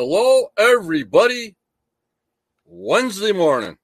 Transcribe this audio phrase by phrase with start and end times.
[0.00, 1.56] Hello, everybody.
[2.64, 3.78] Wednesday morning.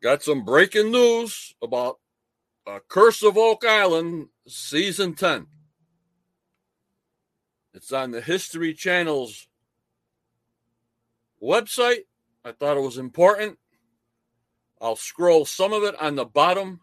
[0.00, 1.98] Got some breaking news about
[2.64, 5.48] uh, Curse of Oak Island season 10.
[7.74, 9.48] It's on the History Channel's
[11.42, 12.04] website.
[12.44, 13.58] I thought it was important.
[14.80, 16.82] I'll scroll some of it on the bottom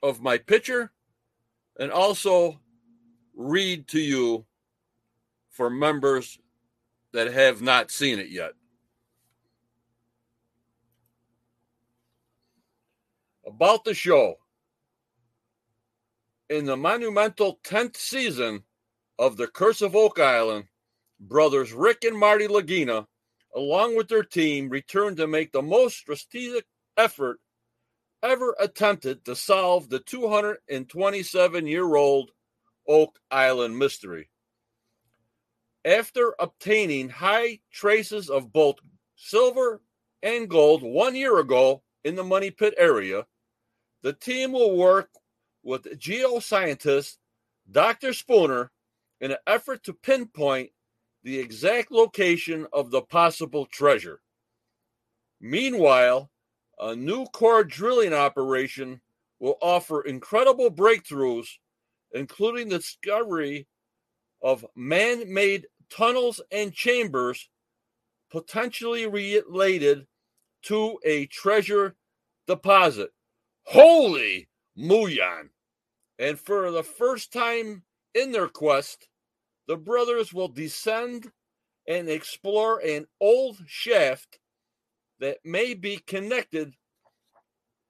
[0.00, 0.92] of my picture
[1.76, 2.60] and also
[3.34, 4.46] read to you
[5.52, 6.38] for members
[7.12, 8.52] that have not seen it yet.
[13.46, 14.36] About the show.
[16.48, 18.62] In the monumental 10th season
[19.18, 20.64] of The Curse of Oak Island,
[21.20, 23.06] brothers Rick and Marty Lagina,
[23.54, 26.64] along with their team, returned to make the most strategic
[26.96, 27.40] effort
[28.22, 32.30] ever attempted to solve the 227 year old
[32.88, 34.28] Oak Island mystery.
[35.84, 38.76] After obtaining high traces of both
[39.16, 39.82] silver
[40.22, 43.26] and gold one year ago in the Money Pit area,
[44.02, 45.10] the team will work
[45.62, 47.16] with geoscientist
[47.70, 48.12] Dr.
[48.12, 48.70] Spooner
[49.20, 50.70] in an effort to pinpoint
[51.24, 54.20] the exact location of the possible treasure.
[55.40, 56.30] Meanwhile,
[56.78, 59.00] a new core drilling operation
[59.38, 61.48] will offer incredible breakthroughs,
[62.12, 63.66] including the discovery
[64.42, 67.48] of man made tunnels and chambers
[68.30, 70.06] potentially related
[70.62, 71.96] to a treasure
[72.46, 73.10] deposit.
[73.64, 75.50] Holy Muyan!
[76.18, 77.82] And for the first time
[78.14, 79.08] in their quest,
[79.66, 81.30] the brothers will descend
[81.86, 84.38] and explore an old shaft
[85.20, 86.74] that may be connected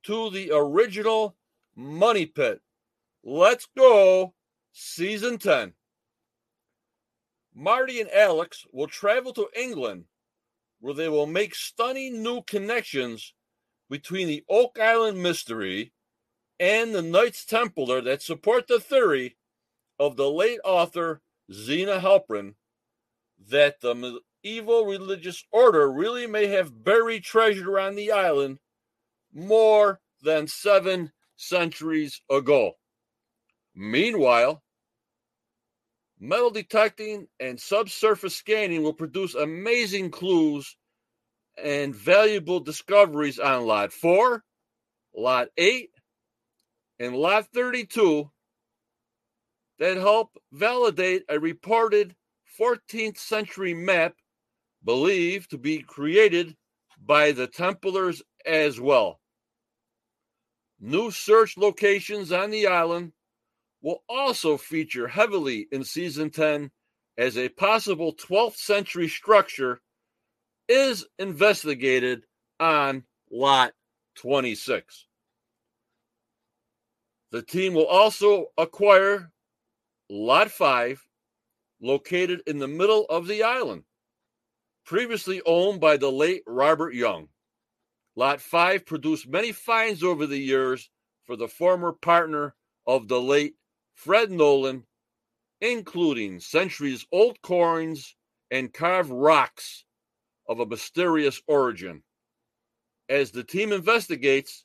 [0.04, 1.36] to the original
[1.76, 2.60] money pit.
[3.24, 4.34] Let's go,
[4.72, 5.72] season 10.
[7.54, 10.04] Marty and Alex will travel to England
[10.80, 13.34] where they will make stunning new connections
[13.88, 15.92] between the Oak Island mystery
[16.58, 19.36] and the Knights Templar that support the theory
[19.98, 21.20] of the late author
[21.52, 22.54] Zena Halpern
[23.48, 28.58] that the medieval religious order really may have buried treasure on the island
[29.32, 32.72] more than seven centuries ago.
[33.74, 34.62] Meanwhile,
[36.22, 40.77] metal detecting and subsurface scanning will produce amazing clues
[41.62, 44.44] and valuable discoveries on Lot 4,
[45.16, 45.91] Lot 8,
[47.00, 48.31] and Lot 32
[49.81, 52.15] that help validate a reported
[52.59, 54.15] 14th century map
[54.84, 56.56] believed to be created
[57.04, 59.19] by the Templars as well.
[60.78, 63.12] New search locations on the island
[63.82, 66.70] will also feature heavily in season 10
[67.19, 69.81] as a possible 12th century structure
[70.69, 72.22] is investigated
[72.60, 73.72] on lot
[74.16, 75.06] 26.
[77.32, 79.31] The team will also acquire
[80.09, 81.04] lot 5
[81.81, 83.82] located in the middle of the island,
[84.87, 87.28] previously owned by the late Robert Young.
[88.15, 90.91] Lot 5 produced many finds over the years
[91.25, 92.54] for the former partner
[92.87, 93.54] of the late
[94.04, 94.84] Fred Nolan,
[95.60, 98.16] including centuries old coins
[98.50, 99.84] and carved rocks
[100.48, 102.02] of a mysterious origin.
[103.08, 104.64] As the team investigates,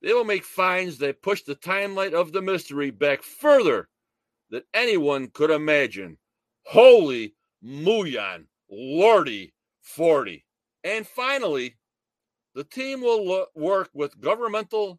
[0.00, 3.90] they will make finds that push the timeline of the mystery back further
[4.48, 6.16] than anyone could imagine.
[6.62, 9.52] Holy Muyan, Lordy
[9.82, 10.42] 40.
[10.84, 11.76] And finally,
[12.54, 14.98] the team will lo- work with governmental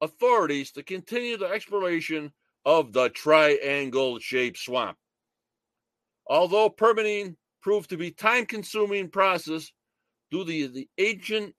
[0.00, 2.32] authorities to continue the exploration
[2.64, 4.96] of the triangle shaped swamp.
[6.26, 9.72] Although permitting proved to be time consuming process
[10.30, 11.54] due to the ancient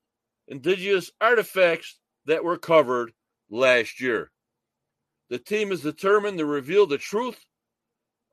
[0.48, 3.12] indigenous artifacts that were covered
[3.50, 4.30] last year.
[5.30, 7.44] The team is determined to reveal the truth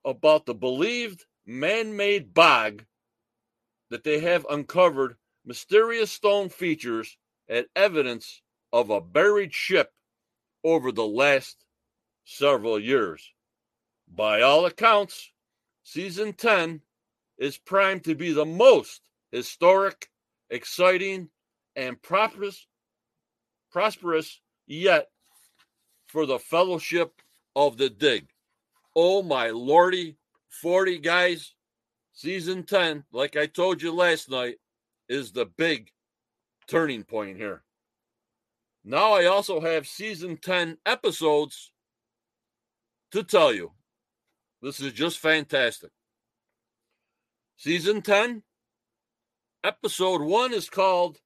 [0.06, 2.86] about the believed man made bog
[3.90, 7.18] that they have uncovered mysterious stone features
[7.48, 9.92] and evidence of a buried ship
[10.64, 11.58] over the last
[12.30, 13.32] several years.
[14.08, 15.32] By all accounts,
[15.84, 16.82] season 10
[17.40, 20.10] is primed to be the most historic,
[20.50, 21.30] exciting,
[21.76, 22.68] and prosperous,
[23.72, 25.08] prosperous yet
[26.08, 27.14] for the fellowship
[27.56, 28.28] of the dig.
[28.96, 30.18] Oh my lordy,
[30.62, 31.54] 40 guys,
[32.14, 34.58] season 10, like I told you last night,
[35.08, 35.90] is the big
[36.68, 37.64] turning point here.
[38.84, 41.72] Now I also have season 10 episodes
[43.12, 43.72] to tell you.
[44.62, 45.92] This is just fantastic.
[47.58, 48.44] Season 10,
[49.64, 51.18] episode 1 is called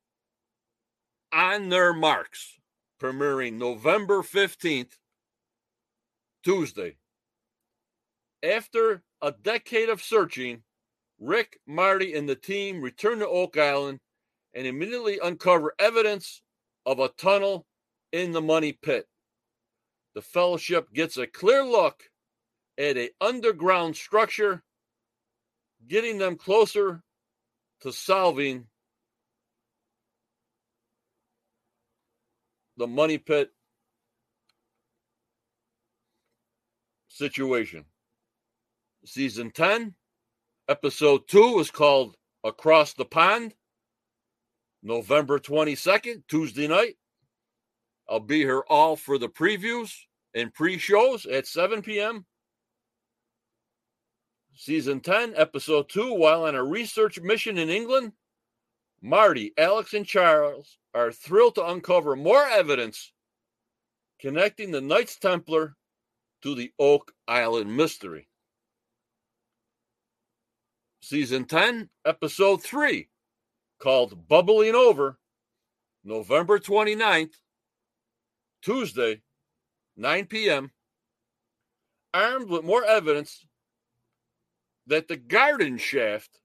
[1.31, 2.59] On Their Marks,
[3.01, 4.97] premiering November 15th,
[6.43, 6.97] Tuesday.
[8.43, 10.63] After a decade of searching,
[11.19, 13.99] Rick, Marty, and the team return to Oak Island
[14.53, 16.41] and immediately uncover evidence
[16.85, 17.65] of a tunnel
[18.11, 19.07] in the money pit.
[20.15, 22.03] The fellowship gets a clear look
[22.77, 24.63] at a underground structure,
[25.87, 27.01] getting them closer
[27.81, 28.67] to solving
[32.77, 33.51] the money pit
[37.07, 37.85] situation.
[39.05, 39.95] Season 10,
[40.69, 43.53] episode 2 is called Across the Pond.
[44.81, 46.97] November 22nd, Tuesday night.
[48.09, 49.93] I'll be here all for the previews
[50.33, 52.25] and pre shows at 7 p.m.
[54.55, 56.13] Season 10, Episode 2.
[56.13, 58.11] While on a research mission in England,
[59.01, 63.11] Marty, Alex, and Charles are thrilled to uncover more evidence
[64.19, 65.75] connecting the Knights Templar
[66.43, 68.27] to the Oak Island mystery.
[71.01, 73.09] Season 10, Episode 3
[73.79, 75.19] called Bubbling Over,
[76.05, 77.33] November 29th,
[78.63, 79.21] Tuesday,
[79.97, 80.71] 9 p.m.,
[82.13, 83.45] armed with more evidence
[84.87, 86.39] that the garden shaft,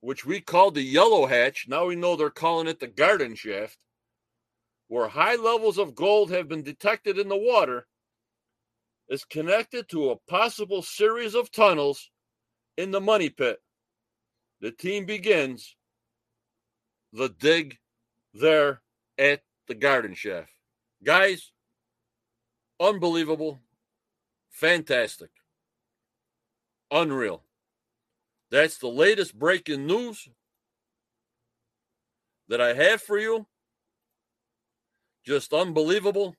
[0.00, 3.78] which we called the yellow hatch, now we know they're calling it the garden shaft,
[4.88, 7.86] where high levels of gold have been detected in the water,
[9.08, 12.10] is connected to a possible series of tunnels
[12.76, 13.58] in the money pit.
[14.60, 15.74] The team begins
[17.12, 17.78] the dig
[18.34, 18.82] there
[19.18, 20.59] at the garden shaft.
[21.02, 21.50] Guys,
[22.78, 23.58] unbelievable,
[24.50, 25.30] fantastic,
[26.90, 27.42] unreal.
[28.50, 30.28] That's the latest breaking news
[32.48, 33.46] that I have for you.
[35.24, 36.34] Just unbelievable.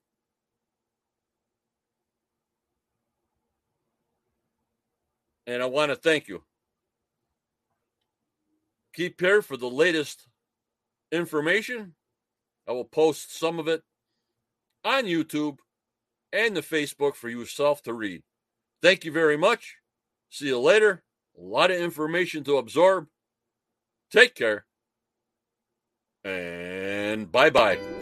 [5.47, 6.43] And I want to thank you.
[8.93, 10.27] Keep here for the latest
[11.11, 11.95] information.
[12.67, 13.81] I will post some of it
[14.83, 15.57] on YouTube
[16.33, 18.23] and the Facebook for yourself to read.
[18.81, 19.75] Thank you very much.
[20.29, 21.03] See you later.
[21.37, 23.07] A lot of information to absorb.
[24.11, 24.65] Take care.
[26.23, 28.00] And bye bye.